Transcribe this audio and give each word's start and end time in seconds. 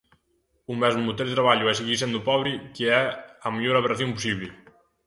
Ou 0.69 0.75
mesmo 0.83 1.15
ter 1.17 1.27
traballo 1.35 1.65
e 1.69 1.77
seguir 1.79 1.97
sendo 1.99 2.25
pobre, 2.29 2.51
que 2.75 2.83
é 2.99 3.01
a 3.47 3.49
maior 3.55 3.75
aberración 3.77 4.11
posible. 4.15 4.47